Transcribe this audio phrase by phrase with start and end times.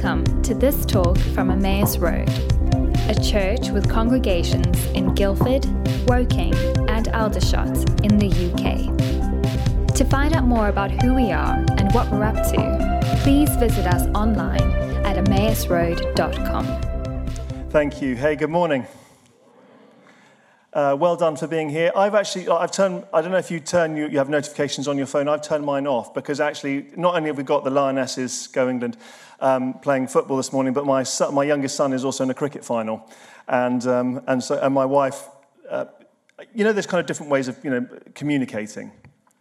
[0.00, 2.28] Welcome to this talk from Emmaus Road,
[3.08, 5.66] a church with congregations in Guildford,
[6.08, 6.54] Woking,
[6.88, 7.66] and Aldershot
[8.04, 9.96] in the UK.
[9.96, 13.88] To find out more about who we are and what we're up to, please visit
[13.88, 14.62] us online
[15.04, 16.64] at emmausroad.com.
[17.70, 18.14] Thank you.
[18.14, 18.86] Hey, good morning.
[20.74, 21.90] Uh, well done for being here.
[21.96, 24.98] I've actually, I've turned, I don't know if you turn, you, you have notifications on
[24.98, 25.26] your phone.
[25.26, 28.98] I've turned mine off because actually, not only have we got the Lionesses, Go England,
[29.40, 32.34] um, playing football this morning, but my, son, my youngest son is also in a
[32.34, 33.08] cricket final.
[33.48, 35.28] And, um, and, so, and my wife,
[35.70, 35.86] uh,
[36.54, 38.92] you know, there's kind of different ways of, you know, communicating.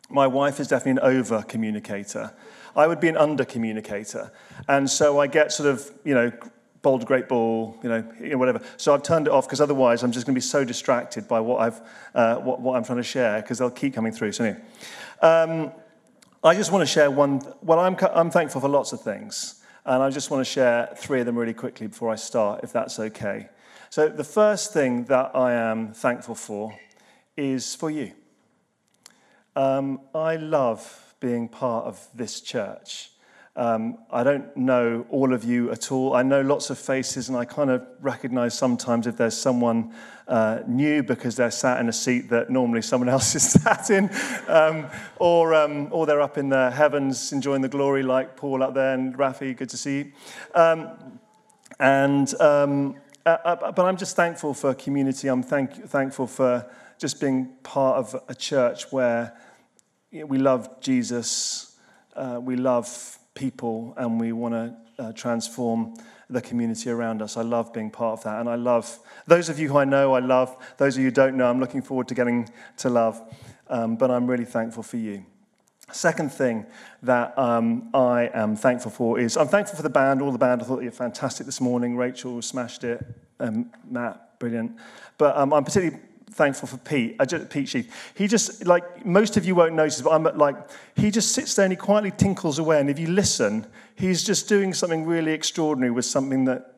[0.09, 2.33] My wife is definitely an over communicator.
[2.73, 4.31] I would be an under communicator.
[4.69, 6.31] And so I get sort of, you know,
[6.87, 8.01] bold, great ball, you know,
[8.37, 8.61] whatever.
[8.77, 11.41] So I've turned it off because otherwise I'm just going to be so distracted by
[11.41, 11.81] what, I've,
[12.15, 14.31] uh, what, what I'm trying to share because they'll keep coming through.
[14.31, 14.61] So anyway,
[15.21, 15.73] um,
[16.45, 17.41] I just want to share one.
[17.61, 19.61] Well, I'm, I'm thankful for lots of things.
[19.85, 22.71] And I just want to share three of them really quickly before I start, if
[22.71, 23.49] that's okay.
[23.89, 26.73] So the first thing that I am thankful for
[27.35, 28.13] is for you.
[29.57, 33.11] Um, I love being part of this church.
[33.57, 36.13] Um, I don't know all of you at all.
[36.13, 39.95] I know lots of faces, and I kind of recognize sometimes if there's someone
[40.27, 44.11] uh, new because they're sat in a seat that normally someone else is sat in,
[44.47, 44.85] um,
[45.15, 48.93] or, um, or they're up in the heavens enjoying the glory, like Paul up there
[48.93, 49.57] and Rafi.
[49.57, 50.11] Good to see you.
[50.53, 50.91] Um,
[51.79, 55.29] and um, uh, uh, but I'm just thankful for community.
[55.29, 56.69] I'm thank- thankful for
[56.99, 59.35] just being part of a church where
[60.11, 61.75] we love Jesus,
[62.15, 65.93] uh, we love people and we want to uh, transform
[66.29, 67.37] the community around us.
[67.37, 68.39] I love being part of that.
[68.41, 70.57] And I love those of you who I know, I love.
[70.77, 73.21] Those of you who don't know, I'm looking forward to getting to love.
[73.69, 75.25] Um, but I'm really thankful for you.
[75.91, 76.65] Second thing
[77.03, 80.61] that um, I am thankful for is I'm thankful for the band, all the band.
[80.61, 81.95] I thought you were fantastic this morning.
[81.95, 83.05] Rachel smashed it.
[83.39, 84.75] Um, Matt, brilliant.
[85.17, 86.03] But um, I'm particularly
[86.37, 88.13] thankful for Pete, uh, Pete Sheath.
[88.15, 90.55] He just, like, most of you won't notice, but I'm like,
[90.95, 92.79] he just sits there and he quietly tinkles away.
[92.79, 93.65] And if you listen,
[93.95, 96.75] he's just doing something really extraordinary with something that,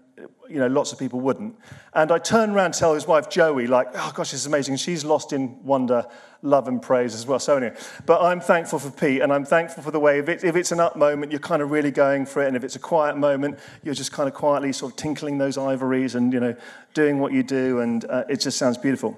[0.49, 1.55] you know, lots of people wouldn't.
[1.93, 4.77] And I turn around to tell his wife, Joey, like, oh gosh, this is amazing.
[4.77, 6.05] She's lost in wonder,
[6.41, 7.39] love, and praise as well.
[7.39, 10.43] So anyway, but I'm thankful for Pete, and I'm thankful for the way, if, it,
[10.43, 12.47] if it's an up moment, you're kind of really going for it.
[12.47, 15.57] And if it's a quiet moment, you're just kind of quietly sort of tinkling those
[15.57, 16.55] ivories and, you know,
[16.93, 17.79] doing what you do.
[17.79, 19.17] And uh, it just sounds beautiful.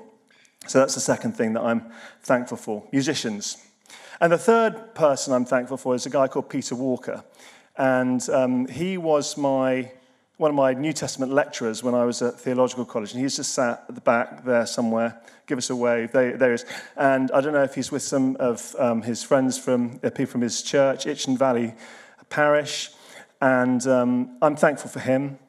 [0.68, 1.92] So that's the second thing that I'm
[2.22, 3.58] thankful for musicians.
[4.20, 7.24] And the third person I'm thankful for is a guy called Peter Walker.
[7.76, 9.92] And um, he was my,
[10.38, 13.14] one of my New Testament lecturers when I was at theological college.
[13.14, 15.20] And he's just sat at the back there somewhere.
[15.48, 16.12] Give us a wave.
[16.12, 16.66] There, there he is.
[16.96, 20.34] And I don't know if he's with some of um, his friends from, uh, people
[20.34, 21.74] from his church, Itchen Valley
[22.30, 22.92] Parish.
[23.42, 25.40] And um, I'm thankful for him.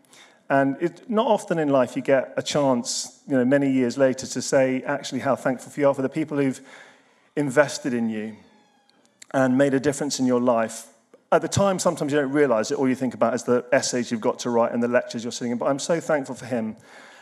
[0.49, 4.27] And it, not often in life you get a chance, you know, many years later
[4.27, 6.61] to say actually how thankful you are for the people who've
[7.37, 8.37] invested in you
[9.33, 10.89] and made a difference in your life.
[11.31, 12.79] At the time, sometimes you don't realize it.
[12.79, 15.33] All you think about is the essays you've got to write and the lectures you're
[15.33, 15.59] sitting in.
[15.59, 16.77] But I'm so thankful for him.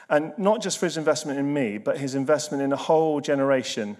[0.09, 3.97] And not just for his investment in me, but his investment in a whole generation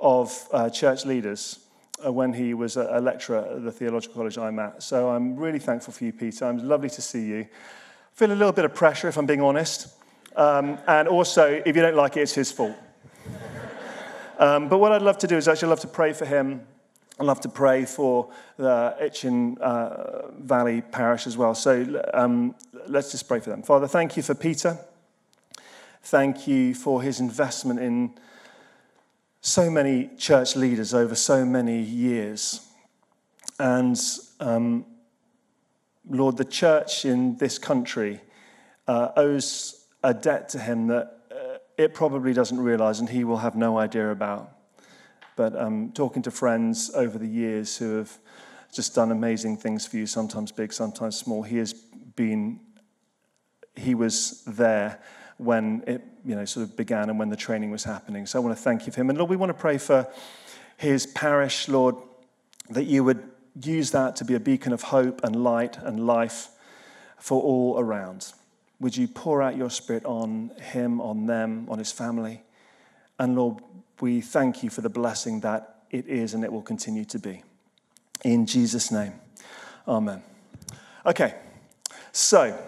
[0.00, 1.58] of uh, church leaders
[2.06, 4.82] uh, when he was a, lecturer at the theological college I'm at.
[4.82, 6.44] So I'm really thankful for you, Peter.
[6.44, 7.48] I'm lovely to see you
[8.20, 9.88] feel a little bit of pressure, if I'm being honest.
[10.36, 12.76] Um, and also, if you don't like it, it's his fault.
[14.38, 16.66] um, but what I'd love to do is actually love to pray for him.
[17.18, 21.54] I'd love to pray for the Itchen uh, Valley Parish as well.
[21.54, 22.54] So um,
[22.86, 23.62] let's just pray for them.
[23.62, 24.78] Father, thank you for Peter.
[26.02, 28.14] Thank you for his investment in
[29.42, 32.66] so many church leaders over so many years.
[33.58, 34.00] And
[34.40, 34.86] um,
[36.08, 38.20] Lord, the church in this country
[38.88, 43.38] uh, owes a debt to him that uh, it probably doesn't realize and he will
[43.38, 44.50] have no idea about.
[45.36, 48.18] But um, talking to friends over the years who have
[48.72, 52.60] just done amazing things for you, sometimes big, sometimes small, he has been,
[53.74, 55.00] he was there
[55.38, 58.26] when it you know, sort of began and when the training was happening.
[58.26, 59.08] So I want to thank you for him.
[59.08, 60.06] And Lord, we want to pray for
[60.76, 61.96] his parish, Lord,
[62.70, 63.22] that you would
[63.62, 66.48] use that to be a beacon of hope and light and life
[67.18, 68.32] for all around.
[68.80, 72.42] Would you pour out your spirit on him, on them, on his family?
[73.18, 73.62] And Lord,
[74.00, 77.42] we thank you for the blessing that it is and it will continue to be.
[78.24, 79.12] In Jesus' name,
[79.86, 80.22] amen.
[81.04, 81.34] Okay,
[82.12, 82.58] so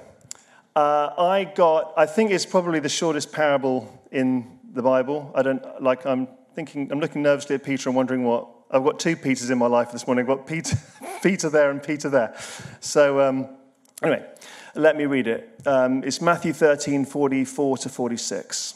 [0.76, 5.30] uh, I got, I think it's probably the shortest parable in the Bible.
[5.34, 8.98] I don't, like, I'm thinking, I'm looking nervously at Peter and wondering what I've got
[8.98, 10.22] two Peters in my life this morning.
[10.22, 10.76] I've got Peter,
[11.22, 12.34] Peter there and Peter there.
[12.80, 13.48] So um,
[14.02, 14.24] Anyway,
[14.74, 15.48] let me read it.
[15.64, 18.74] Um, it's Matthew 13, 44 to 46.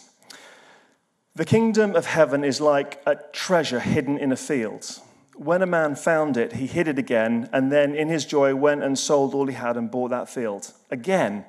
[1.34, 5.00] The kingdom of heaven is like a treasure hidden in a field.
[5.34, 8.82] When a man found it, he hid it again, and then in his joy went
[8.82, 10.73] and sold all he had and bought that field.
[10.90, 11.44] Again,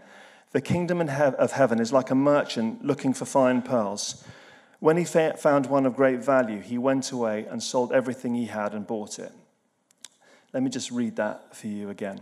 [0.52, 4.24] the kingdom of heaven is like a merchant looking for fine pearls.
[4.80, 8.74] When he found one of great value, he went away and sold everything he had
[8.74, 9.32] and bought it.
[10.52, 12.22] Let me just read that for you again.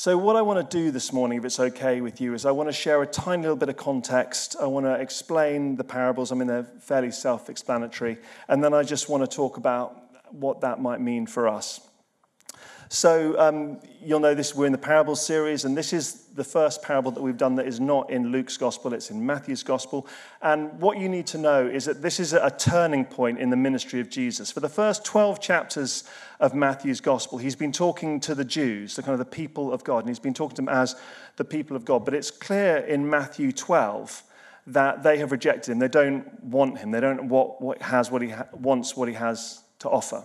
[0.00, 2.52] So, what I want to do this morning, if it's okay with you, is I
[2.52, 4.56] want to share a tiny little bit of context.
[4.58, 6.32] I want to explain the parables.
[6.32, 8.16] I mean, they're fairly self explanatory.
[8.48, 10.00] And then I just want to talk about
[10.30, 11.86] what that might mean for us.
[12.92, 16.82] So um, you'll know this, we're in the parable series, and this is the first
[16.82, 20.08] parable that we've done that is not in Luke's gospel, it's in Matthew's gospel.
[20.42, 23.56] And what you need to know is that this is a turning point in the
[23.56, 24.50] ministry of Jesus.
[24.50, 26.02] For the first 12 chapters
[26.40, 29.84] of Matthew's gospel, he's been talking to the Jews, the kind of the people of
[29.84, 30.96] God, and he's been talking to them as
[31.36, 32.04] the people of God.
[32.04, 34.20] But it's clear in Matthew 12
[34.66, 35.78] that they have rejected him.
[35.78, 36.90] They don't want him.
[36.90, 40.24] They don't want what has what he ha- wants what he has to offer.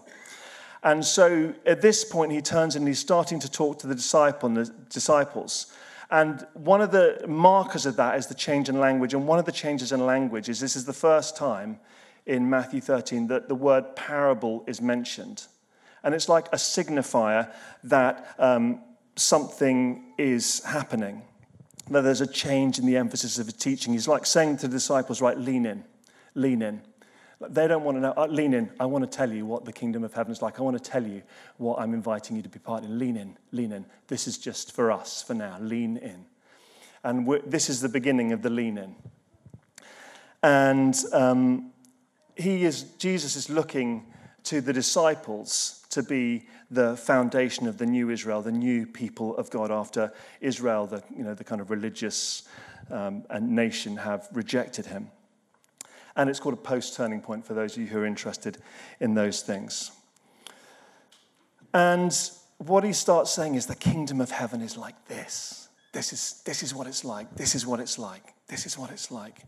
[0.86, 4.50] And so at this point, he turns and he's starting to talk to the disciple
[4.50, 5.74] the disciples.
[6.12, 9.16] And one of the markers of that is the change in language.
[9.16, 11.80] And one of the changes in language is this is the first time
[12.28, 15.48] in Matthew 13 that the word parable is mentioned.
[16.04, 17.52] And it's like a signifier
[17.86, 18.80] that um,
[19.16, 21.24] something is happening,
[21.90, 23.94] that there's a change in the emphasis of the teaching.
[23.94, 25.84] He's like saying to the disciples, right, lean in,
[26.36, 26.82] lean in.
[27.42, 28.14] They don't want to know.
[28.16, 28.72] Uh, lean in.
[28.80, 30.60] I want to tell you what the kingdom of heaven is like.
[30.60, 31.22] I want to tell you
[31.58, 32.98] what I'm inviting you to be part in.
[32.98, 33.38] Lean in.
[33.52, 33.86] Lean in.
[34.08, 35.58] This is just for us for now.
[35.60, 36.26] Lean in.
[37.04, 38.96] And this is the beginning of the lean in.
[40.42, 41.72] And um,
[42.36, 44.06] he is, Jesus is looking
[44.44, 49.50] to the disciples to be the foundation of the new Israel, the new people of
[49.50, 50.12] God after
[50.42, 52.44] Israel, the, you know, the kind of religious
[52.92, 55.10] um, and nation have rejected him.
[56.16, 58.58] And it's called a post turning point for those of you who are interested
[59.00, 59.92] in those things.
[61.74, 62.18] And
[62.58, 65.68] what he starts saying is the kingdom of heaven is like this.
[65.92, 67.36] This is, this is what it's like.
[67.36, 68.34] This is what it's like.
[68.48, 69.40] This is what it's like.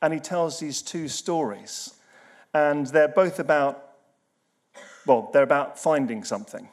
[0.00, 1.94] And he tells these two stories.
[2.52, 3.90] And they're both about,
[5.06, 6.68] well, they're about finding something.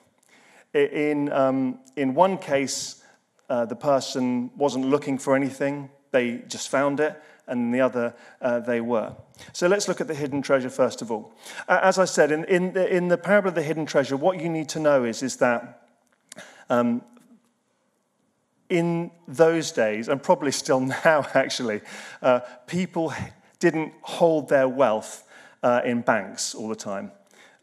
[0.73, 3.03] In, um, in one case,
[3.49, 8.13] uh, the person wasn't looking for anything, they just found it and in the other
[8.41, 9.13] uh, they were.
[9.53, 11.33] So let's look at the hidden treasure first of all.
[11.67, 14.39] Uh, as I said, in, in, the, in the parable of the hidden treasure, what
[14.39, 15.87] you need to know is, is that
[16.69, 17.01] um,
[18.69, 21.81] in those days, and probably still now actually,
[22.21, 23.13] uh, people
[23.59, 25.27] didn't hold their wealth
[25.63, 27.11] uh, in banks all the time.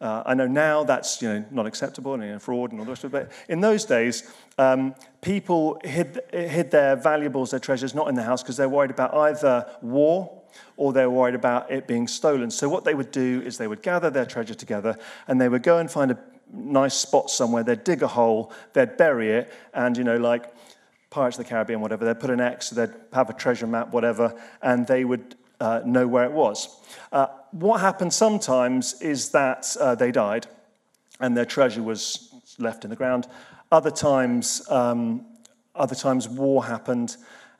[0.00, 2.84] Uh, I know now that's you know, not acceptable and you know, fraud and all
[2.84, 3.28] the rest of it.
[3.28, 8.22] But in those days, um, people hid, hid their valuables, their treasures, not in the
[8.22, 10.42] house because they're worried about either war
[10.76, 12.50] or they're worried about it being stolen.
[12.50, 15.62] So what they would do is they would gather their treasure together and they would
[15.62, 16.18] go and find a
[16.52, 17.62] nice spot somewhere.
[17.62, 20.52] They'd dig a hole, they'd bury it, and you know, like
[21.08, 24.38] Pirates of the Caribbean, whatever, they'd put an X, they'd have a treasure map, whatever,
[24.60, 26.80] and they would uh, know where it was.
[27.12, 30.46] Uh, what happened sometimes is that uh, they died
[31.20, 33.26] and their treasure was left in the ground.
[33.72, 35.24] Other times, um,
[35.74, 37.16] other times war happened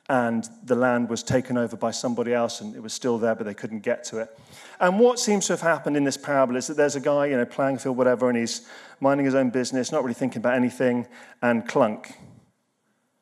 [0.09, 3.45] and the land was taken over by somebody else and it was still there, but
[3.45, 4.39] they couldn't get to it.
[4.79, 7.35] And what seems to have happened in this parable is that there's a guy, you
[7.35, 8.67] know, playing field, whatever, and he's
[9.01, 11.07] minding his own business, not really thinking about anything,
[11.41, 12.13] and clunk.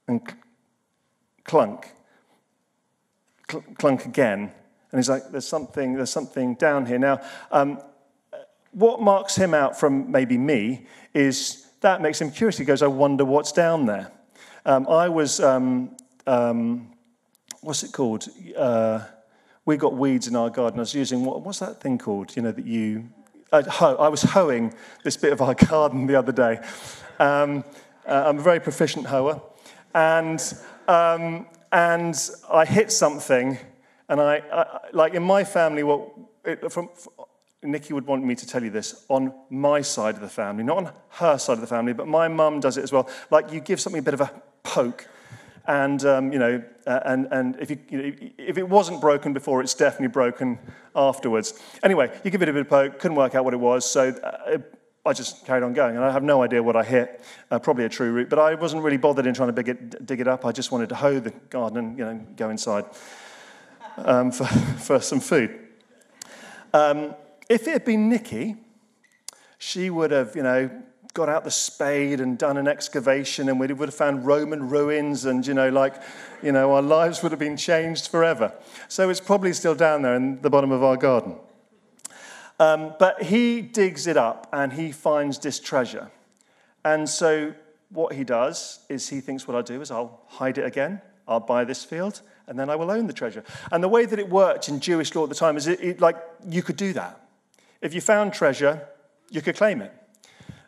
[0.08, 0.22] And
[1.44, 1.92] clunk.
[3.48, 4.52] clunk again
[4.96, 6.98] and he's like, there's something, there's something down here.
[6.98, 7.20] Now,
[7.52, 7.82] um,
[8.72, 12.58] what marks him out from maybe me is that makes him curious.
[12.58, 14.10] He goes, I wonder what's down there.
[14.66, 16.94] Um, I was, um, um
[17.60, 18.30] what's it called?
[18.58, 19.02] Uh,
[19.66, 20.80] we got weeds in our garden.
[20.80, 22.34] I was using, what, what's that thing called?
[22.38, 23.10] You know, that you,
[23.52, 23.64] uh.
[24.00, 24.74] I was hoeing
[25.04, 26.62] this bit of our garden the other day.
[27.20, 27.66] Um,
[28.08, 29.42] uh, I'm a very proficient hoer.
[29.94, 30.42] And,
[30.88, 32.18] um, and
[32.50, 33.58] I hit something
[34.10, 36.10] and I, I like in my family, what
[36.44, 36.90] it, from,
[37.64, 40.78] Nikki would want me to tell you this on my side of the family, not
[40.78, 43.10] on her side of the family, but my mum does it as well.
[43.32, 44.32] Like you give something a bit of a
[44.64, 45.08] poke,
[45.68, 49.34] And, um, you know, uh, and, and if, you, you know, if it wasn't broken
[49.34, 50.60] before, it's definitely broken
[50.96, 51.60] afterwards.
[51.84, 54.10] Anyway, you give it a bit of poke, couldn't work out what it was, so
[54.10, 54.58] uh,
[55.06, 55.96] I just carried on going.
[55.96, 58.54] And I have no idea what I hit, uh, probably a true root, but I
[58.54, 60.46] wasn't really bothered in trying to dig it, dig it up.
[60.46, 62.86] I just wanted to hoe the garden and, you know, go inside
[63.98, 64.46] um, for,
[64.80, 65.58] for some food.
[66.74, 67.16] Um,
[67.50, 68.58] if it had been Nikki,
[69.58, 70.70] she would have, you know,
[71.14, 75.24] got out the spade and done an excavation and we would have found Roman ruins
[75.24, 75.96] and, you know, like,
[76.44, 78.54] you know, our lives would have been changed forever.
[78.90, 81.38] So it's probably still down there in the bottom of our garden.
[82.60, 86.12] Um, but he digs it up and he finds this treasure.
[86.84, 87.54] And so
[87.90, 91.40] what he does is he thinks, what I'll do is I'll hide it again, I'll
[91.40, 93.44] buy this field, and then I will own the treasure.
[93.72, 96.02] And the way that it worked in Jewish law at the time is it, it,
[96.02, 97.22] like you could do that.
[97.82, 98.88] If you found treasure,
[99.30, 99.94] you could claim it.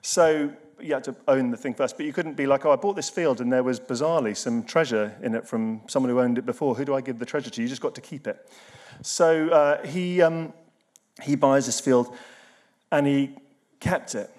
[0.01, 2.75] So you had to own the thing first, but you couldn't be like, oh, I
[2.75, 6.37] bought this field and there was bizarrely some treasure in it from someone who owned
[6.37, 6.75] it before.
[6.75, 7.61] Who do I give the treasure to?
[7.61, 8.49] You just got to keep it.
[9.01, 10.53] So uh, he, um,
[11.21, 12.15] he buys this field
[12.91, 13.35] and he
[13.79, 14.29] kept it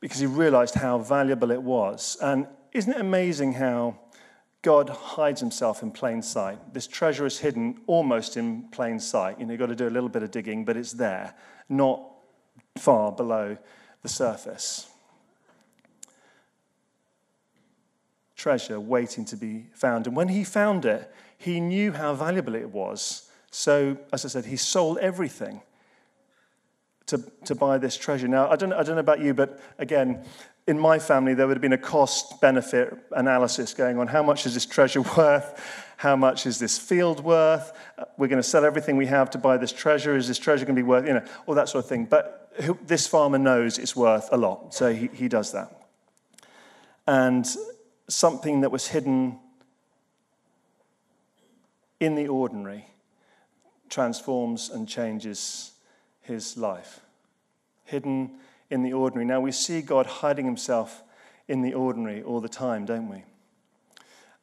[0.00, 2.16] because he realized how valuable it was.
[2.20, 3.98] And isn't it amazing how
[4.64, 6.72] God hides himself in plain sight?
[6.72, 9.38] This treasure is hidden almost in plain sight.
[9.38, 11.34] You know, you've got to do a little bit of digging, but it's there,
[11.68, 12.02] not
[12.78, 13.58] far below
[14.02, 14.90] the surface.
[18.36, 20.06] Treasure waiting to be found.
[20.06, 23.28] And when he found it, he knew how valuable it was.
[23.50, 25.60] So, as I said, he sold everything
[27.06, 28.28] to, to buy this treasure.
[28.28, 30.24] Now, I don't, I don't know about you, but again,
[30.66, 34.06] in my family, there would have been a cost benefit analysis going on.
[34.06, 35.82] How much is this treasure worth?
[35.96, 37.72] How much is this field worth?
[38.16, 40.16] We're going to sell everything we have to buy this treasure.
[40.16, 42.06] Is this treasure going to be worth, you know, all that sort of thing.
[42.06, 45.70] But who, this farmer knows it's worth a lot, so he, he does that.
[47.06, 47.46] And
[48.08, 49.38] something that was hidden
[52.00, 52.86] in the ordinary
[53.88, 55.72] transforms and changes
[56.22, 57.00] his life.
[57.84, 58.30] Hidden
[58.70, 59.24] in the ordinary.
[59.24, 61.02] Now we see God hiding himself
[61.48, 63.22] in the ordinary all the time, don't we?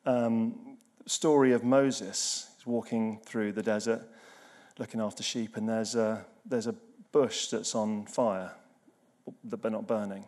[0.05, 2.49] Um, story of Moses.
[2.57, 4.07] He's walking through the desert
[4.77, 6.75] looking after sheep, and there's a, there's a
[7.11, 8.51] bush that's on fire,
[9.43, 10.25] but not burning.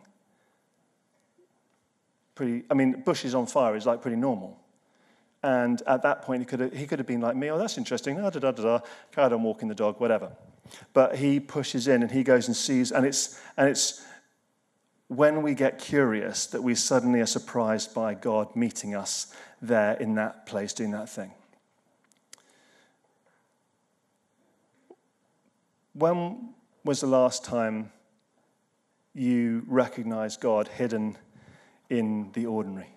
[2.34, 4.60] Pretty, I mean, bushes on fire is like pretty normal.
[5.42, 7.78] And at that point, he could have, he could have been like me, oh, that's
[7.78, 8.80] interesting, da da da da,
[9.12, 10.32] carried on walking the dog, whatever.
[10.92, 14.04] But he pushes in and he goes and sees, and it's, and it's
[15.08, 20.14] when we get curious that we suddenly are surprised by God meeting us there in
[20.14, 21.32] that place doing that thing.
[25.92, 26.54] When
[26.84, 27.92] was the last time
[29.14, 31.16] you recognized God hidden
[31.88, 32.88] in the ordinary?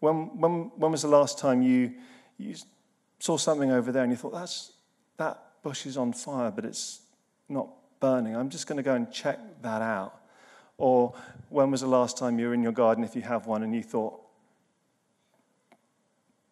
[0.00, 1.94] When, when, when was the last time you,
[2.36, 2.54] you
[3.18, 4.72] saw something over there and you thought, That's,
[5.16, 7.00] that bush is on fire, but it's
[7.48, 7.68] not
[8.00, 8.36] burning?
[8.36, 10.20] I'm just going to go and check that out.
[10.78, 11.14] Or
[11.50, 13.74] when was the last time you were in your garden, if you have one, and
[13.74, 14.20] you thought,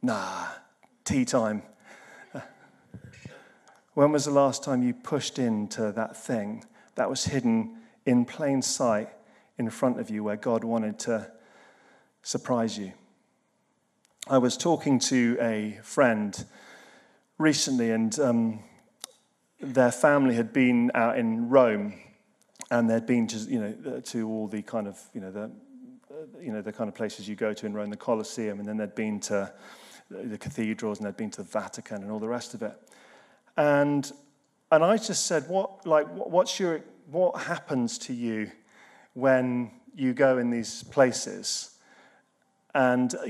[0.03, 0.47] Nah,
[1.05, 1.63] tea time.
[3.95, 6.63] When was the last time you pushed into that thing
[6.95, 9.09] that was hidden in plain sight
[9.59, 11.29] in front of you where God wanted to
[12.23, 12.93] surprise you?
[14.29, 16.45] I was talking to a friend
[17.39, 18.61] recently, and um,
[19.61, 21.95] their family had been out in Rome,
[22.71, 25.51] and they'd been to, you know, to all the kind of, you know, the,
[26.41, 28.77] you know, the kind of places you go to in Rome, the Colosseum, and then
[28.77, 29.53] they'd been to
[30.11, 32.77] the cathedrals, and they'd been to the Vatican, and all the rest of it.
[33.57, 34.11] And,
[34.71, 38.51] and I just said, what, like, what's your, what happens to you
[39.15, 41.77] when you go in these places?
[42.75, 43.29] And uh,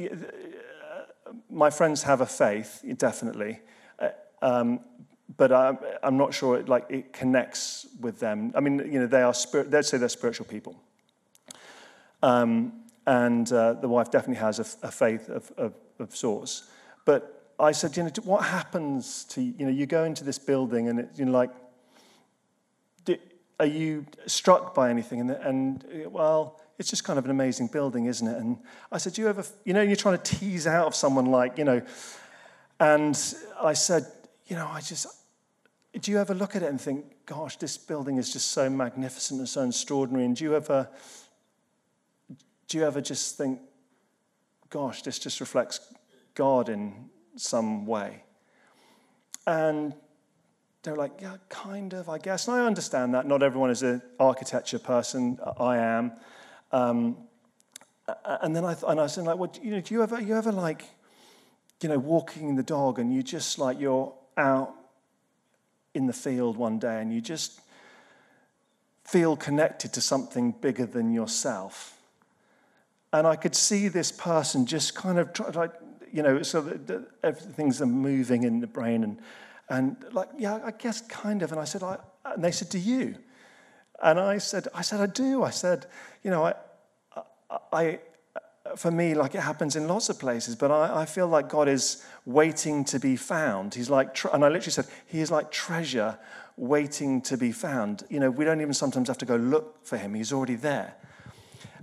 [1.50, 3.60] my friends have a faith, definitely.
[3.98, 4.08] Uh,
[4.42, 4.80] um,
[5.38, 8.52] but I'm, I'm, not sure it, like, it connects with them.
[8.54, 10.76] I mean, you know, they are spirit, they'd say they're spiritual people.
[12.22, 12.72] Um,
[13.06, 16.68] and uh, the wife definitely has a, a faith of, of, of sorts.
[17.06, 20.88] But I said, you know, what happens to, you know, you go into this building
[20.88, 21.50] and it's, you know, like,
[23.60, 25.20] are you struck by anything?
[25.20, 28.36] And, and, well, it's just kind of an amazing building, isn't it?
[28.36, 28.58] And
[28.92, 31.58] I said, do you ever, you know, you're trying to tease out of someone like,
[31.58, 31.82] you know,
[32.78, 33.18] and
[33.60, 34.06] I said,
[34.46, 35.06] you know, I just,
[36.00, 39.40] do you ever look at it and think, gosh, this building is just so magnificent
[39.40, 40.24] and so extraordinary?
[40.24, 40.88] And do you ever,
[42.68, 43.60] do you ever just think,
[44.70, 45.80] gosh, this just reflects
[46.34, 48.22] God in some way.
[49.46, 49.94] And
[50.82, 52.48] they're like, yeah, kind of, I guess.
[52.48, 53.26] And I understand that.
[53.26, 55.38] Not everyone is an architecture person.
[55.58, 56.12] I am.
[56.70, 57.16] Um,
[58.24, 60.36] and then I, th- and I said, like, well, you know, do you ever, you
[60.36, 60.84] ever like
[61.82, 64.74] you know, walking the dog and you just like you're out
[65.98, 67.60] in the field one day and you just
[69.04, 71.98] feel connected to something bigger than yourself.
[73.12, 75.72] And I could see this person just kind of try, like,
[76.12, 79.18] you know, so that everything's moving in the brain and,
[79.68, 81.52] and like, yeah, I guess kind of.
[81.52, 83.16] And I said, I, and they said, do you?
[84.02, 85.42] And I said, I said, I do.
[85.42, 85.86] I said,
[86.22, 86.54] you know, I,
[87.72, 87.98] I,
[88.78, 91.68] for me, like it happens in lots of places, but I, I feel like God
[91.68, 93.74] is waiting to be found.
[93.74, 96.18] He's like, and I literally said, He is like treasure
[96.56, 98.04] waiting to be found.
[98.08, 100.94] You know, we don't even sometimes have to go look for Him, He's already there.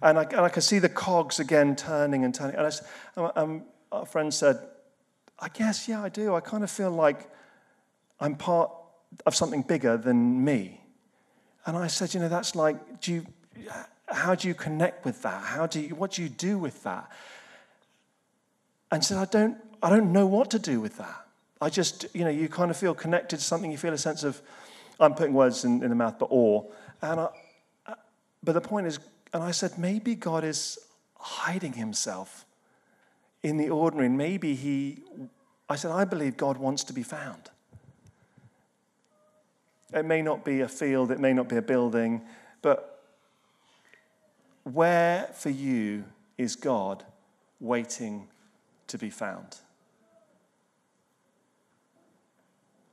[0.02, 2.56] And I, and I can see the cogs again turning and turning.
[2.56, 2.74] And
[3.18, 4.60] I, um, our friend said,
[5.40, 6.36] I guess, yeah, I do.
[6.36, 7.30] I kind of feel like
[8.20, 8.72] I'm part
[9.26, 10.82] of something bigger than me.
[11.66, 13.26] And I said, you know, that's like, do you,
[14.08, 15.44] how do you connect with that?
[15.44, 17.12] How do you, what do you do with that?
[18.92, 21.26] And she said, I don't, I don't know what to do with that.
[21.62, 23.72] I just, you know, you kind of feel connected to something.
[23.72, 24.42] You feel a sense of,
[25.00, 26.64] I'm putting words in, in the mouth, but awe.
[27.02, 27.30] And I,
[28.44, 29.00] but the point is,
[29.34, 30.78] and I said, maybe God is
[31.18, 32.46] hiding himself
[33.42, 34.10] in the ordinary.
[34.10, 35.00] Maybe he,
[35.68, 37.50] I said, I believe God wants to be found.
[39.94, 42.22] It may not be a field, it may not be a building,
[42.62, 42.95] but
[44.66, 46.04] where for you
[46.38, 47.04] is God
[47.60, 48.28] waiting
[48.88, 49.58] to be found?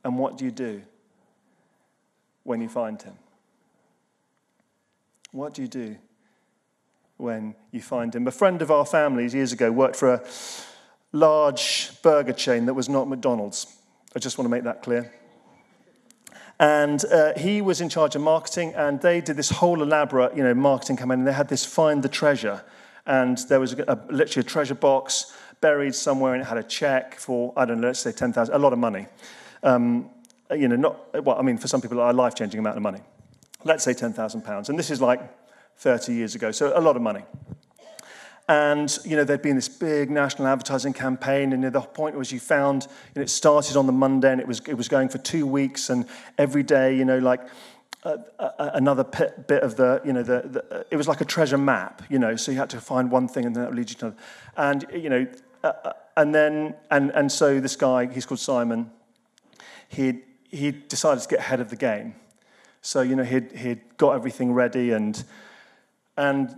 [0.03, 0.83] And what do you do
[2.43, 3.15] when you find him?
[5.31, 5.97] What do you do
[7.17, 8.27] when you find him?
[8.27, 10.23] A friend of our family's years ago worked for a
[11.11, 13.65] large burger chain that was not McDonald's.
[14.15, 15.11] I just want to make that clear.
[16.59, 20.43] And uh, he was in charge of marketing, and they did this whole elaborate, you
[20.43, 21.19] know, marketing campaign.
[21.19, 22.63] And they had this find the treasure,
[23.05, 26.63] and there was a, a, literally a treasure box buried somewhere, and it had a
[26.63, 29.07] check for I don't know, let's say ten thousand, a lot of money.
[29.63, 30.09] Um,
[30.51, 31.37] you know, not well.
[31.39, 32.99] I mean, for some people, a life-changing amount of money.
[33.63, 35.21] Let's say ten thousand pounds, and this is like
[35.77, 37.23] thirty years ago, so a lot of money.
[38.49, 41.53] And, you know, there'd been this big national advertising campaign.
[41.53, 44.47] And the point was you found, you know, it started on the Monday and it
[44.47, 45.89] was, it was going for two weeks.
[45.89, 46.05] And
[46.37, 47.41] every day, you know, like
[48.03, 48.17] uh,
[48.57, 52.01] another bit, bit of the, you know, the, the, it was like a treasure map,
[52.09, 53.95] you know, so you had to find one thing and then that would lead you
[53.95, 54.19] to another.
[54.57, 55.27] And, you know,
[55.63, 58.91] uh, uh and then, and, and so this guy, he's called Simon,
[59.87, 60.21] he
[60.53, 62.13] he decided to get ahead of the game.
[62.81, 65.23] So, you know, he'd, he'd got everything ready and,
[66.15, 66.55] and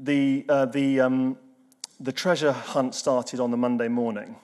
[0.00, 1.36] the, uh, the, um,
[1.98, 4.36] the treasure hunt started on the Monday morning.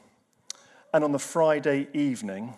[0.92, 2.55] And on the Friday evening,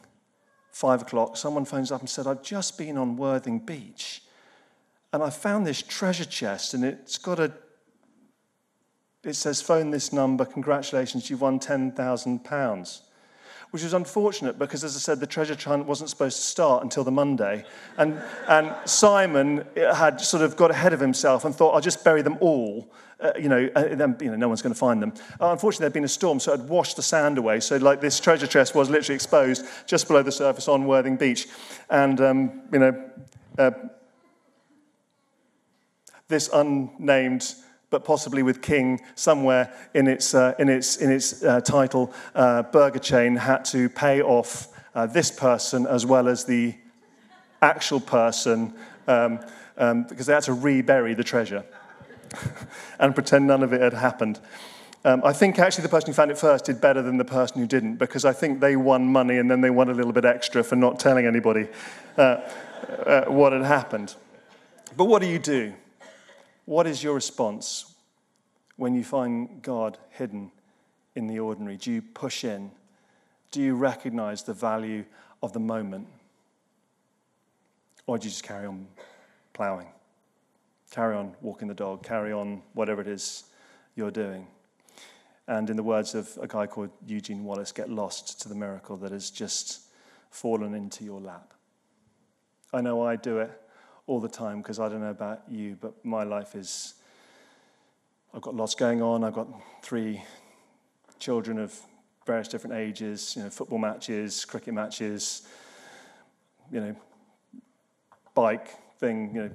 [0.71, 4.23] five o'clock, someone phones up and said, I've just been on Worthing Beach
[5.13, 7.53] and I found this treasure chest and it's got a,
[9.25, 13.01] it says, phone this number, congratulations, you've won £10,000
[13.71, 17.05] which was unfortunate because, as I said, the treasure hunt wasn't supposed to start until
[17.05, 17.65] the Monday.
[17.97, 22.23] And, and Simon had sort of got ahead of himself and thought, I'll just bury
[22.23, 22.91] them all.
[23.21, 25.13] Uh, you know, uh, then you know, no one's going to find them.
[25.41, 27.59] Uh, unfortunately, there'd been a storm, so it had washed the sand away.
[27.59, 31.49] So, like, this treasure chest was literally exposed just below the surface on Worthing Beach.
[31.91, 33.11] And, um, you know,
[33.59, 33.73] uh,
[36.29, 37.55] this unnamed
[37.91, 42.63] but possibly with King somewhere in its, uh, in its, in its uh, title, uh,
[42.65, 46.75] Burger Chain had to pay off uh, this person as well as the
[47.63, 48.75] actual person
[49.07, 49.41] um,
[49.77, 51.65] um, because they had to rebury the treasure
[52.99, 54.41] and pretend none of it had happened.
[55.05, 57.61] Um, I think actually the person who found it first did better than the person
[57.61, 60.25] who didn't because I think they won money and then they won a little bit
[60.25, 61.69] extra for not telling anybody
[62.17, 62.41] uh,
[63.07, 64.17] uh, what had happened.
[64.97, 65.73] But what do you do?
[66.69, 67.95] What is your response
[68.77, 70.53] when you find God hidden
[71.15, 71.79] in the ordinary?
[71.79, 72.73] Do you push in?
[73.51, 75.07] Do you recognize the value
[75.43, 76.09] of the moment?
[78.07, 78.87] Or do you just carry on
[79.55, 79.87] plowing?
[80.91, 83.45] Carry on walking the dog, carry on whatever it is
[83.95, 84.47] you're doing.
[85.47, 88.99] And in the words of a guy called Eugene Wallace, get lost to the miracle
[88.99, 89.85] that has just
[90.31, 91.55] fallen into your lap.
[92.75, 93.59] I know I do it
[94.09, 96.95] all the time because I don't know about you, but my life is
[98.35, 99.23] I've got lots going on.
[99.23, 99.49] I've got
[99.83, 100.23] three
[101.19, 101.79] children of
[102.27, 105.47] various different ages, you know, football matches, cricket matches,
[106.73, 106.97] you know,
[108.35, 108.69] bike
[108.99, 109.51] thing, you know,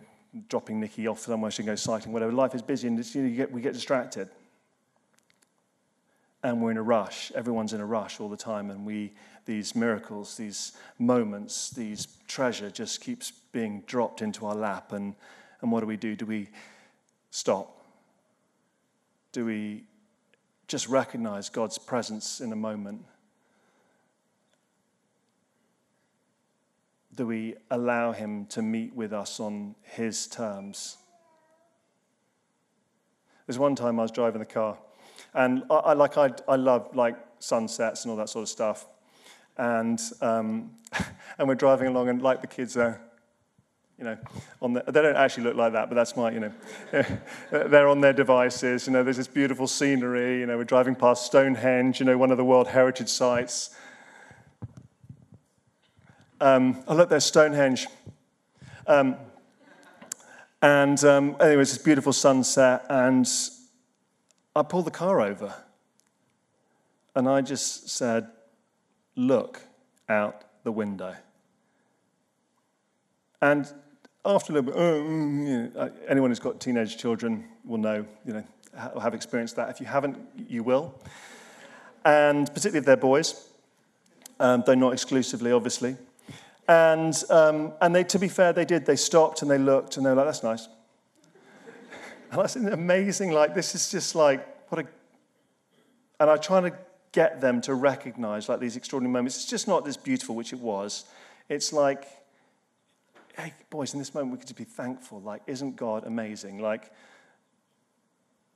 [0.50, 2.32] dropping Nikki off somewhere, she can go cycling, whatever.
[2.32, 4.30] Life is busy and you know, you get, we get distracted.
[6.44, 7.32] And we're in a rush.
[7.34, 9.14] Everyone's in a rush all the time, and we
[9.46, 14.94] these miracles, these moments, these treasure just keeps being dropped into our lap.
[14.94, 15.16] And,
[15.62, 16.16] and what do we do?
[16.16, 16.50] Do we
[17.32, 17.86] stop?
[19.32, 19.84] Do we
[20.68, 23.04] just recognize God's presence in a moment?
[27.16, 30.98] Do we allow Him to meet with us on His terms?
[33.46, 34.78] There's one time I was driving the car,
[35.34, 38.88] and I, I like I, I love like sunsets and all that sort of stuff,
[39.58, 40.72] and um,
[41.38, 43.02] and we're driving along, and like the kids are
[43.98, 44.18] you know,
[44.62, 46.52] on the, they don't actually look like that, but that's my, you know,
[47.52, 48.88] they're on their devices.
[48.88, 50.40] You know, there's this beautiful scenery.
[50.40, 53.76] You know, we're driving past Stonehenge, you know, one of the World Heritage sites.
[56.42, 57.88] Um, oh, look, there's Stonehenge.
[58.88, 59.16] Um,
[60.62, 63.28] and um, anyway, it's this beautiful sunset, and
[64.56, 65.54] I pulled the car over.
[67.16, 68.28] And I just said,
[69.16, 69.62] Look
[70.10, 71.16] out the window.
[73.42, 73.72] And
[74.26, 77.78] after a little bit, oh, mm, you know, uh, anyone who's got teenage children will
[77.78, 78.44] know, you know,
[78.76, 79.70] have experienced that.
[79.70, 80.96] If you haven't, you will.
[82.06, 83.48] And particularly if they're boys,
[84.40, 85.96] um, though not exclusively, obviously.
[86.68, 88.86] And, um, and they, to be fair, they did.
[88.86, 90.68] They stopped and they looked and they were like, that's nice.
[92.34, 93.32] And that's amazing.
[93.32, 94.88] Like, this is just like, what a.
[96.20, 96.78] And I'm trying to
[97.12, 99.38] get them to recognize like these extraordinary moments.
[99.38, 101.06] It's just not this beautiful, which it was.
[101.48, 102.06] It's like,
[103.38, 105.22] hey, boys, in this moment, we could just be thankful.
[105.22, 106.60] Like, isn't God amazing?
[106.60, 106.92] Like,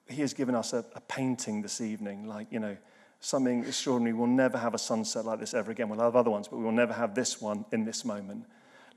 [0.10, 2.78] He has given us a, a painting this evening, like, you know,
[3.20, 4.13] something extraordinary.
[4.13, 5.90] We'll never have a sunset like this ever again.
[5.90, 8.46] We'll have other ones, but we will never have this one in this moment.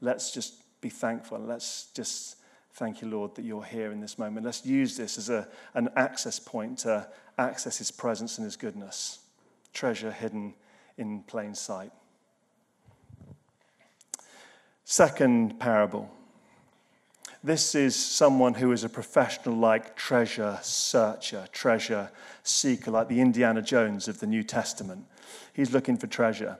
[0.00, 1.38] Let's just be thankful.
[1.38, 2.36] Let's just
[2.74, 4.46] thank you, Lord, that you're here in this moment.
[4.46, 9.20] Let's use this as a, an access point to access His presence and His goodness.
[9.72, 10.54] Treasure hidden
[10.96, 11.92] in plain sight.
[14.84, 16.10] Second parable.
[17.42, 22.10] This is someone who is a professional like treasure searcher, treasure
[22.42, 25.06] seeker, like the Indiana Jones of the New Testament.
[25.54, 26.58] He's looking for treasure.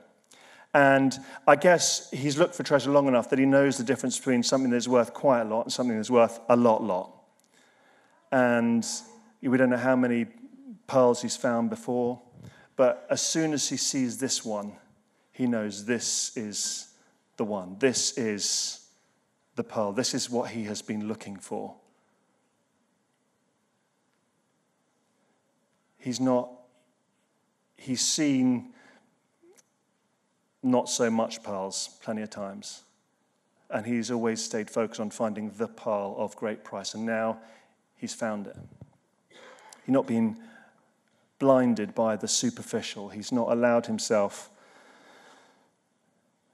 [0.73, 4.41] And I guess he's looked for treasure long enough that he knows the difference between
[4.41, 7.11] something that's worth quite a lot and something that's worth a lot, lot.
[8.31, 8.85] And
[9.41, 10.27] we don't know how many
[10.87, 12.21] pearls he's found before,
[12.77, 14.73] but as soon as he sees this one,
[15.33, 16.93] he knows this is
[17.35, 17.75] the one.
[17.79, 18.87] This is
[19.55, 19.91] the pearl.
[19.91, 21.75] This is what he has been looking for.
[25.97, 26.49] He's not,
[27.75, 28.73] he's seen
[30.63, 32.83] not so much pearls plenty of times.
[33.69, 36.93] And he's always stayed focused on finding the pearl of great price.
[36.93, 37.39] And now
[37.95, 38.57] he's found it.
[39.85, 40.37] He's not been
[41.39, 43.09] blinded by the superficial.
[43.09, 44.49] He's not allowed himself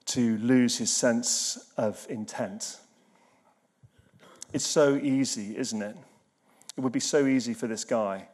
[0.06, 2.78] to lose his sense of intent.
[4.54, 5.98] It's so easy, isn't it?
[6.78, 8.30] It would be so easy for this guy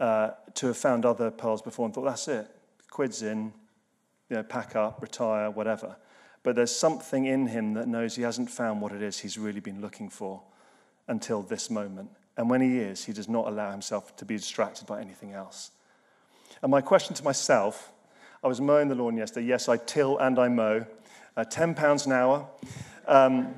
[0.00, 2.46] uh, to have found other pearls before and thought, that's it,
[2.88, 3.52] quid's in,
[4.28, 5.96] you know, pack up, retire, whatever.
[6.42, 9.60] But there's something in him that knows he hasn't found what it is he's really
[9.60, 10.42] been looking for
[11.06, 12.10] until this moment.
[12.36, 15.72] And when he is, he does not allow himself to be distracted by anything else.
[16.62, 17.92] And my question to myself
[18.42, 19.46] I was mowing the lawn yesterday.
[19.46, 20.86] Yes, I till and I mow
[21.36, 22.48] uh, £10 an hour
[23.06, 23.54] um,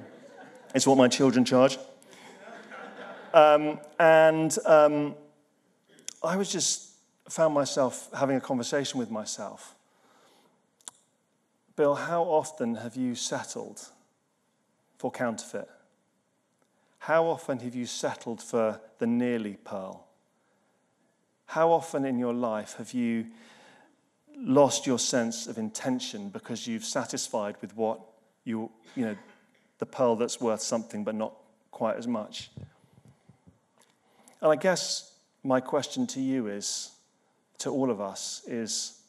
[0.75, 1.79] is what my children charge.
[3.33, 5.15] Um, and um,
[6.23, 6.91] I was just
[7.29, 9.75] found myself having a conversation with myself.
[11.81, 13.89] Bill, how often have you settled
[14.99, 15.67] for counterfeit?
[16.99, 20.07] How often have you settled for the nearly pearl?
[21.47, 23.29] How often in your life have you
[24.37, 27.99] lost your sense of intention because you've satisfied with what
[28.45, 29.17] you, you know,
[29.79, 31.33] the pearl that's worth something but not
[31.71, 32.51] quite as much.
[34.43, 36.91] And I guess my question to you is,
[37.57, 39.00] to all of us, is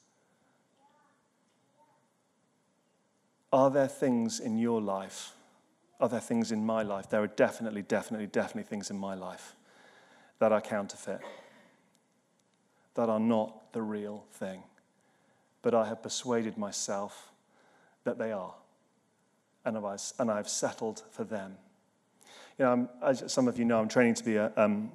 [3.51, 5.33] are there things in your life?
[5.99, 7.09] Are there things in my life?
[7.09, 9.55] There are definitely, definitely, definitely things in my life
[10.39, 11.21] that are counterfeit,
[12.95, 14.63] that are not the real thing
[15.61, 17.31] but I have persuaded myself
[18.03, 18.53] that they are.
[19.63, 21.57] And I've, and I've settled for them.
[22.57, 24.91] You know, as some of you know, I'm training to be a, um,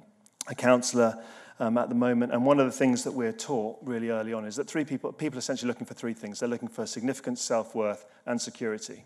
[0.47, 1.23] a counselor
[1.59, 2.33] um, at the moment.
[2.33, 5.11] And one of the things that we're taught really early on is that three people,
[5.11, 6.39] people are essentially looking for three things.
[6.39, 9.03] They're looking for significant self worth and security.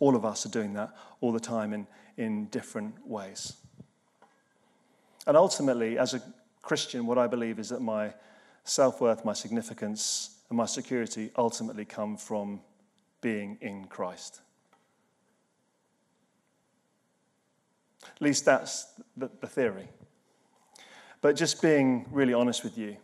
[0.00, 3.54] All of us are doing that all the time in, in different ways.
[5.26, 6.22] And ultimately, as a
[6.62, 8.12] Christian, what I believe is that my
[8.64, 12.60] self worth, my significance, and my security ultimately come from
[13.20, 14.40] being in Christ.
[18.04, 19.88] At least that's the, the theory.
[21.20, 22.96] But just being really honest with you,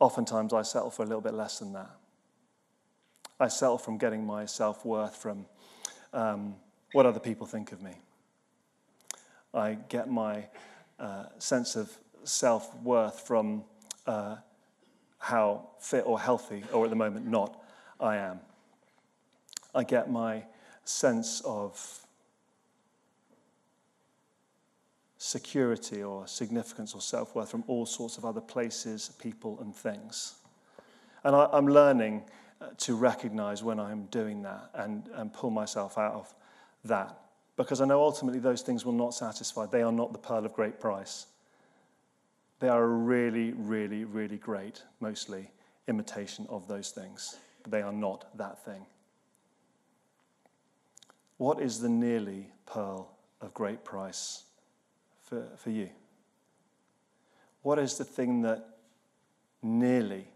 [0.00, 1.90] oftentimes I settle for a little bit less than that.
[3.38, 5.46] I settle from getting my self worth from
[6.12, 6.54] um,
[6.92, 7.92] what other people think of me.
[9.52, 10.46] I get my
[10.98, 13.64] uh, sense of self worth from
[14.06, 14.36] uh,
[15.18, 17.60] how fit or healthy, or at the moment not,
[18.00, 18.40] I am.
[19.74, 20.44] I get my
[20.84, 22.03] sense of
[25.24, 30.34] security or significance or self worth from all sorts of other places, people, and things.
[31.24, 32.24] And I, am learning
[32.60, 36.34] uh, to recognize when I'm doing that and, and pull myself out of
[36.84, 37.18] that.
[37.56, 39.64] Because I know ultimately those things will not satisfy.
[39.64, 41.26] They are not the pearl of great price.
[42.60, 45.50] They are a really, really, really great, mostly,
[45.88, 47.38] imitation of those things.
[47.62, 48.84] But they are not that thing.
[51.38, 53.10] What is the nearly pearl
[53.40, 54.43] of great price
[55.34, 55.88] for, for you?
[57.62, 58.64] What is the thing that
[59.62, 60.28] nearly,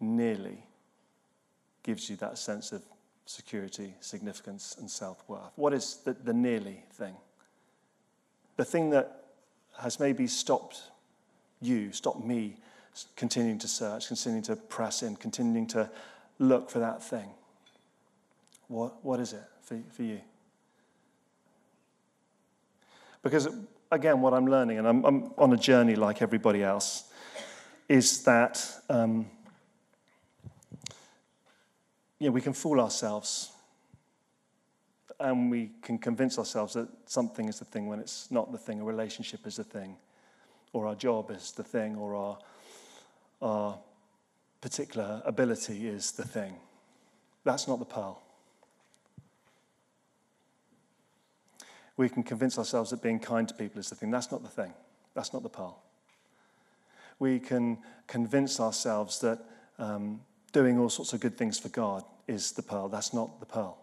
[0.00, 0.64] nearly
[1.82, 2.82] gives you that sense of
[3.26, 5.52] security, significance, and self worth?
[5.56, 7.14] What is the, the nearly thing?
[8.56, 9.24] The thing that
[9.80, 10.82] has maybe stopped
[11.60, 12.56] you, stopped me
[13.16, 15.88] continuing to search, continuing to press in, continuing to
[16.38, 17.30] look for that thing.
[18.68, 20.20] What, what is it for, for you?
[23.22, 23.48] Because,
[23.92, 27.04] again, what I'm learning, and I'm, I'm on a journey like everybody else,
[27.88, 29.26] is that um,
[32.18, 33.50] you know, we can fool ourselves
[35.20, 38.80] and we can convince ourselves that something is the thing when it's not the thing,
[38.80, 39.96] a relationship is the thing,
[40.72, 42.38] or our job is the thing, or our,
[43.42, 43.78] our
[44.60, 46.56] particular ability is the thing.
[47.44, 48.22] That's not the pearl.
[51.96, 54.10] We can convince ourselves that being kind to people is the thing.
[54.10, 54.72] That's not the thing.
[55.14, 55.82] That's not the pearl.
[57.18, 59.38] We can convince ourselves that
[59.78, 60.20] um,
[60.52, 62.88] doing all sorts of good things for God is the pearl.
[62.88, 63.78] That's not the pearl.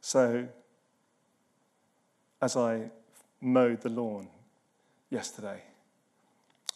[0.00, 0.48] So,
[2.40, 2.90] as I
[3.40, 4.28] mowed the lawn
[5.10, 5.62] yesterday,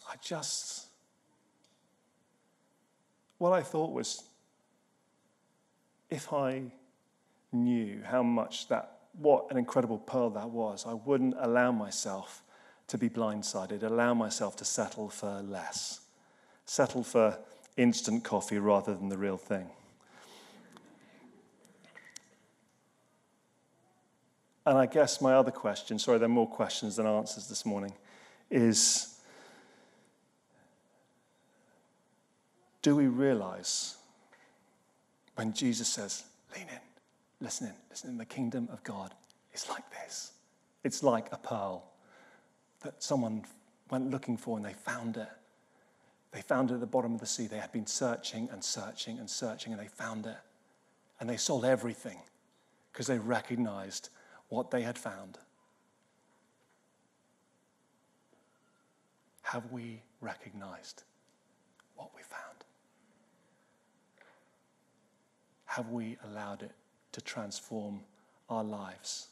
[0.09, 0.87] I just,
[3.37, 4.23] what I thought was,
[6.09, 6.63] if I
[7.51, 12.43] knew how much that, what an incredible pearl that was, I wouldn't allow myself
[12.87, 16.01] to be blindsided, allow myself to settle for less,
[16.65, 17.37] settle for
[17.75, 19.67] instant coffee rather than the real thing.
[24.65, 27.93] And I guess my other question, sorry, there are more questions than answers this morning,
[28.49, 29.17] is
[32.81, 33.96] do we realize
[35.37, 36.23] when Jesus says,
[36.55, 36.79] lean in,
[37.39, 39.13] listen in, listen in, the kingdom of God
[39.53, 40.31] is like this?
[40.83, 41.83] It's like a pearl
[42.81, 43.45] that someone
[43.91, 45.29] went looking for and they found it.
[46.31, 47.45] They found it at the bottom of the sea.
[47.45, 50.37] They had been searching and searching and searching and they found it.
[51.19, 52.17] And they sold everything
[52.91, 54.09] because they recognized
[54.49, 55.37] what they had found.
[59.43, 61.03] Have we recognized
[61.95, 62.46] what we found?
[65.67, 66.71] Have we allowed it
[67.13, 68.01] to transform
[68.49, 69.27] our lives?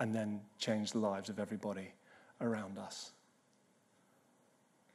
[0.00, 1.92] and then change the lives of everybody
[2.40, 3.12] around us.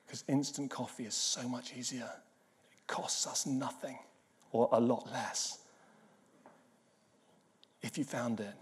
[0.06, 2.10] Because instant coffee is so much easier.
[2.72, 3.98] It costs us nothing
[4.52, 5.60] or a lot less.
[7.82, 8.54] If you found it,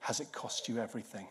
[0.00, 1.26] has it cost you everything?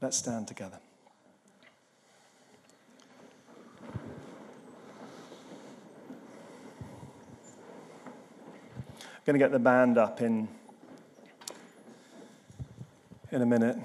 [0.00, 0.78] Let's stand together.
[9.24, 10.48] Going to get the band up in,
[13.30, 13.76] in a minute,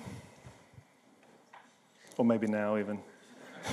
[2.18, 3.00] or maybe now even.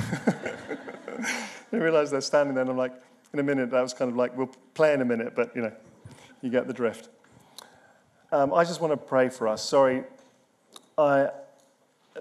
[1.72, 2.92] I realize they're standing there, and I'm like,
[3.32, 5.62] in a minute, that was kind of like, we'll play in a minute, but you
[5.62, 5.72] know,
[6.42, 7.08] you get the drift.
[8.30, 9.62] Um, I just want to pray for us.
[9.62, 10.04] Sorry,
[10.98, 11.30] I,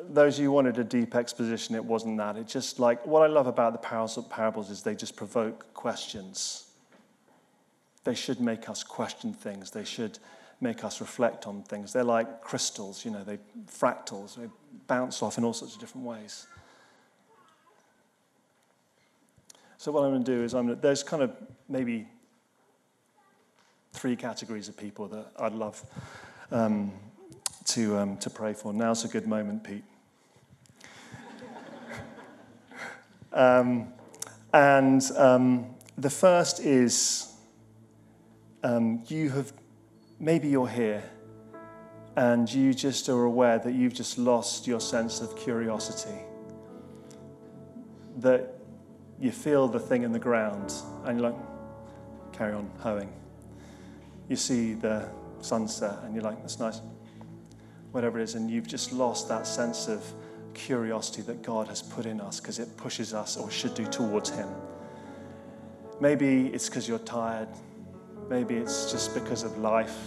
[0.09, 2.37] those of you wanted a deep exposition, it wasn't that.
[2.37, 6.72] It's just like what I love about the parables is they just provoke questions.
[8.03, 9.71] They should make us question things.
[9.71, 10.19] They should
[10.59, 11.93] make us reflect on things.
[11.93, 13.37] They're like crystals, you know, they
[13.67, 14.49] fractals, they
[14.87, 16.47] bounce off in all sorts of different ways.
[19.77, 21.35] So what I'm going to do is I'm going to, there's kind of
[21.67, 22.07] maybe
[23.91, 25.83] three categories of people that I'd love
[26.51, 26.93] um,
[27.65, 28.73] to, um, to pray for.
[28.73, 29.83] Now's a good moment, Pete.
[33.33, 33.93] um,
[34.53, 35.65] And um,
[35.97, 37.32] the first is
[38.63, 39.53] um, you have,
[40.19, 41.03] maybe you're here
[42.15, 46.19] and you just are aware that you've just lost your sense of curiosity.
[48.17, 48.53] That
[49.19, 50.73] you feel the thing in the ground
[51.05, 51.39] and you're like,
[52.31, 53.11] carry on hoeing.
[54.29, 55.09] You see the
[55.41, 56.81] sunset and you're like, that's nice.
[57.91, 60.03] Whatever it is, and you've just lost that sense of
[60.53, 64.29] curiosity that God has put in us because it pushes us or should do towards
[64.29, 64.47] Him.
[65.99, 67.49] Maybe it's because you're tired.
[68.29, 69.97] Maybe it's just because of life.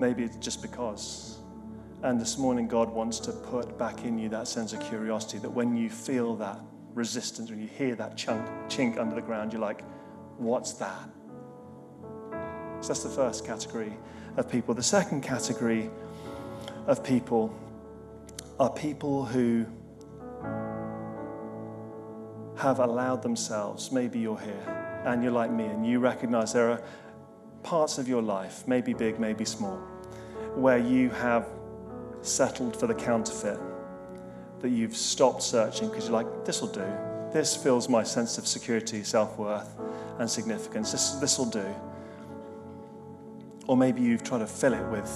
[0.00, 1.38] Maybe it's just because.
[2.02, 5.50] And this morning, God wants to put back in you that sense of curiosity that
[5.50, 6.58] when you feel that
[6.94, 9.82] resistance, when you hear that chunk, chink under the ground, you're like,
[10.38, 11.08] what's that?
[12.80, 13.92] So that's the first category
[14.36, 14.74] of people.
[14.74, 15.88] The second category
[16.86, 17.54] of people
[18.58, 19.66] are people who
[22.56, 26.82] have allowed themselves, maybe you're here and you're like me and you recognize there are
[27.62, 29.76] parts of your life, maybe big, maybe small,
[30.54, 31.48] where you have
[32.22, 33.58] settled for the counterfeit,
[34.60, 36.86] that you've stopped searching because you're like, this will do.
[37.32, 39.74] This fills my sense of security, self worth,
[40.18, 40.92] and significance.
[40.92, 41.64] This, this will do.
[43.66, 45.10] Or maybe you've tried to fill it with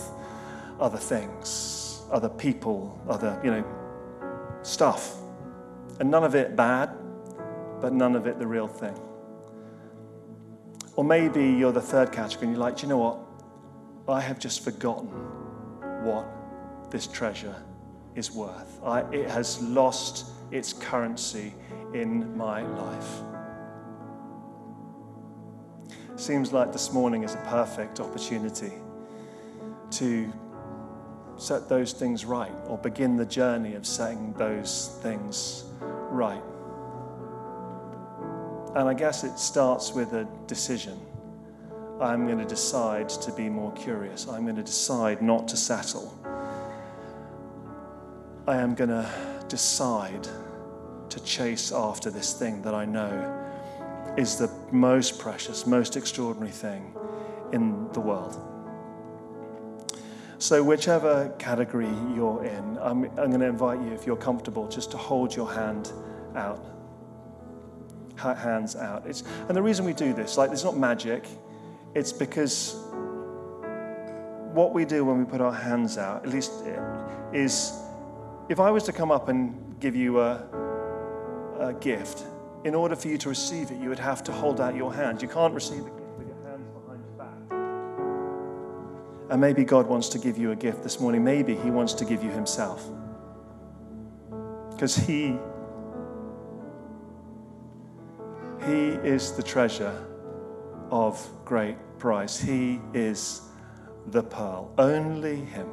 [0.80, 3.64] other things, other people, other, you know,
[4.62, 5.16] stuff.
[6.00, 6.90] And none of it bad,
[7.80, 8.98] but none of it the real thing.
[10.96, 13.18] Or maybe you're the third category and you're like, you know what?
[14.08, 15.08] I have just forgotten
[16.02, 16.26] what
[16.90, 17.62] this treasure
[18.14, 18.80] is worth.
[18.82, 21.52] I, it has lost its currency
[21.92, 23.20] in my life.
[26.16, 28.72] Seems like this morning is a perfect opportunity
[29.90, 30.32] to
[31.36, 36.42] set those things right or begin the journey of setting those things right.
[38.76, 41.00] And I guess it starts with a decision.
[41.98, 44.28] I'm going to decide to be more curious.
[44.28, 46.14] I'm going to decide not to settle.
[48.46, 49.10] I am going to
[49.48, 50.28] decide
[51.08, 53.44] to chase after this thing that I know
[54.18, 56.94] is the most precious, most extraordinary thing
[57.54, 58.38] in the world.
[60.36, 64.90] So, whichever category you're in, I'm, I'm going to invite you, if you're comfortable, just
[64.90, 65.92] to hold your hand
[66.34, 66.75] out.
[68.16, 69.06] Hands out.
[69.06, 71.24] It's, and the reason we do this, like, it's not magic,
[71.94, 72.74] it's because
[74.52, 76.52] what we do when we put our hands out, at least,
[77.32, 77.78] is
[78.48, 80.42] if I was to come up and give you a,
[81.60, 82.24] a gift,
[82.64, 85.22] in order for you to receive it, you would have to hold out your hand.
[85.22, 87.38] You can't receive the gift with your hands behind your back.
[89.30, 91.22] And maybe God wants to give you a gift this morning.
[91.22, 92.84] Maybe He wants to give you Himself.
[94.70, 95.38] Because He
[98.66, 100.04] He is the treasure
[100.90, 102.36] of great price.
[102.36, 103.42] He is
[104.08, 104.72] the pearl.
[104.76, 105.68] Only Him.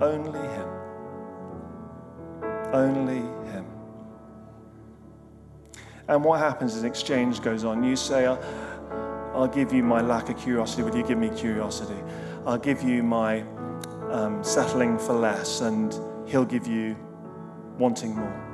[0.00, 0.68] Only Him.
[2.72, 3.66] Only Him.
[6.08, 7.84] And what happens is exchange goes on.
[7.84, 10.82] You say, I'll give you my lack of curiosity.
[10.84, 12.02] Will you give me curiosity?
[12.46, 13.42] I'll give you my
[14.10, 15.94] um, settling for less, and
[16.26, 16.96] He'll give you
[17.78, 18.47] wanting more.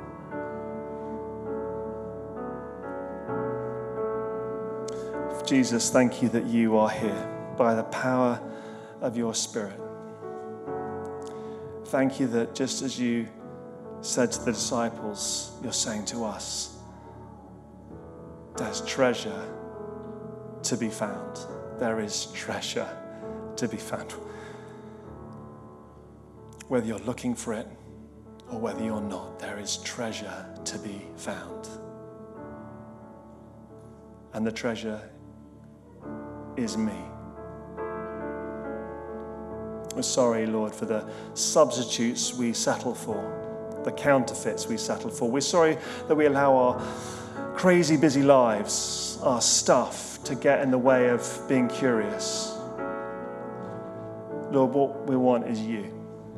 [5.45, 8.41] Jesus, thank you that you are here by the power
[9.01, 9.79] of your Spirit.
[11.85, 13.27] Thank you that just as you
[14.01, 16.77] said to the disciples, you're saying to us,
[18.57, 19.47] there's treasure
[20.63, 21.39] to be found.
[21.77, 22.89] There is treasure
[23.55, 24.13] to be found.
[26.69, 27.67] Whether you're looking for it
[28.51, 31.67] or whether you're not, there is treasure to be found.
[34.33, 35.11] And the treasure
[36.57, 36.93] is me.
[39.95, 43.45] We're sorry, Lord, for the substitutes we settle for
[43.85, 45.29] the counterfeits we settle for.
[45.29, 45.77] We're sorry
[46.07, 51.23] that we allow our crazy busy lives, our stuff, to get in the way of
[51.47, 52.51] being curious.
[54.49, 55.91] Lord, what we want is you.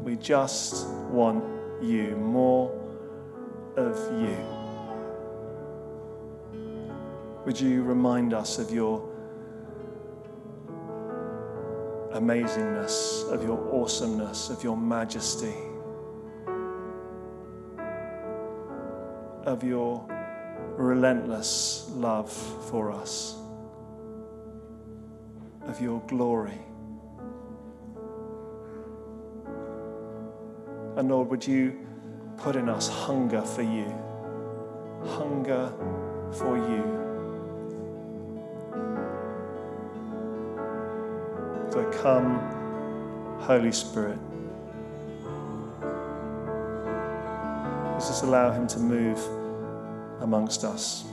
[0.04, 1.44] We just want
[1.82, 2.70] you, more
[3.78, 4.38] of you.
[7.46, 9.10] Would you remind us of your
[12.20, 15.54] amazingness, of your awesomeness, of your majesty?
[19.48, 20.06] of your
[20.76, 22.30] relentless love
[22.70, 23.38] for us,
[25.66, 26.60] of your glory.
[30.98, 31.80] And Lord, would you
[32.36, 33.88] put in us hunger for you?
[35.06, 35.72] hunger
[36.34, 37.07] for you.
[42.02, 42.40] Come,
[43.40, 44.20] Holy Spirit.
[47.94, 49.20] Let's just allow Him to move
[50.22, 51.06] amongst us.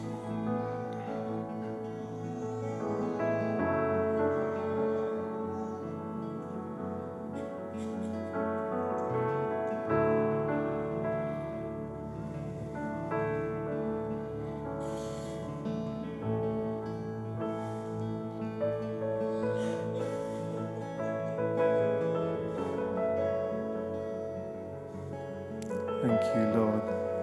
[26.14, 27.13] Thank you, Lord.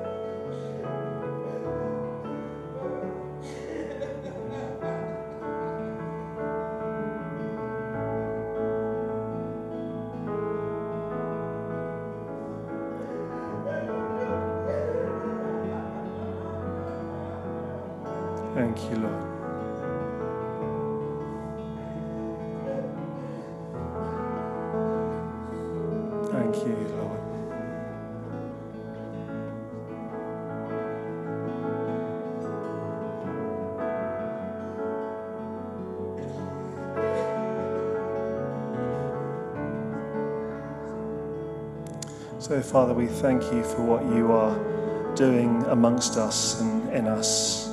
[42.52, 47.70] So, Father, we thank you for what you are doing amongst us and in us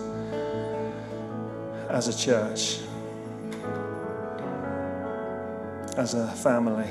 [1.91, 2.79] as a church,
[5.97, 6.89] as a family.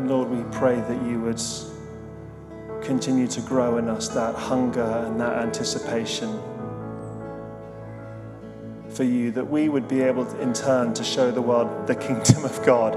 [0.00, 1.40] Lord, we pray that you would
[2.82, 6.40] continue to grow in us that hunger and that anticipation
[8.88, 11.94] for you, that we would be able to, in turn to show the world the
[11.94, 12.96] kingdom of God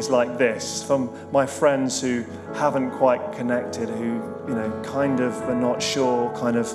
[0.00, 0.82] is like this.
[0.82, 2.24] From my friends who
[2.54, 6.66] haven't quite connected, who, you know, kind of are not sure, kind of,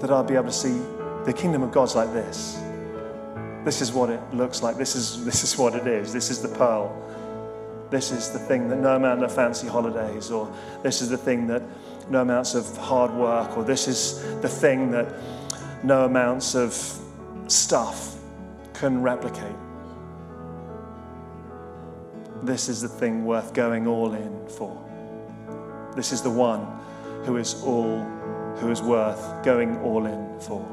[0.00, 0.76] that I'll be able to see
[1.24, 2.60] the kingdom of God's like this.
[3.64, 4.76] This is what it looks like.
[4.76, 6.12] This is, this is what it is.
[6.12, 6.90] This is the pearl.
[7.90, 10.52] This is the thing that no amount of fancy holidays, or
[10.82, 11.62] this is the thing that
[12.10, 15.14] no amounts of hard work, or this is the thing that
[15.84, 16.74] no amounts of
[17.46, 18.16] stuff
[18.74, 19.56] can replicate.
[22.42, 24.76] This is the thing worth going all in for.
[25.94, 26.66] This is the one
[27.24, 28.00] who is all,
[28.56, 30.66] who is worth going all in for.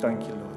[0.00, 0.49] Thank you, Lord.